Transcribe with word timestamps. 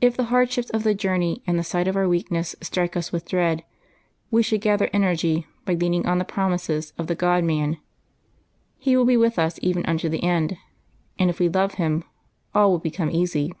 If 0.00 0.16
the 0.16 0.26
hardships 0.30 0.70
of 0.70 0.84
the 0.84 0.94
journey 0.94 1.42
and 1.44 1.58
the 1.58 1.64
sight 1.64 1.88
of 1.88 1.96
our 1.96 2.04
own 2.04 2.10
weakness 2.10 2.54
strike 2.62 2.96
us 2.96 3.10
with 3.10 3.24
dread, 3.26 3.64
we 4.30 4.40
should 4.40 4.60
gather 4.60 4.88
energy 4.92 5.48
by 5.64 5.74
leaning 5.74 6.06
on 6.06 6.18
the 6.18 6.24
promises 6.24 6.92
of 6.96 7.08
the 7.08 7.16
God 7.16 7.42
man. 7.42 7.78
He 8.78 8.96
will 8.96 9.04
be 9.04 9.16
with 9.16 9.36
us 9.36 9.58
even 9.60 9.84
unto 9.86 10.08
the 10.08 10.22
end, 10.22 10.58
and 11.18 11.28
if 11.28 11.40
we 11.40 11.48
love 11.48 11.74
Him 11.74 12.04
all 12.54 12.70
will 12.70 12.78
become 12.78 13.10
easy. 13.10 13.52